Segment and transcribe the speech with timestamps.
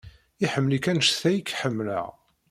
[0.45, 2.07] Iḥemmel-ik anect ay k-ḥemmleɣ.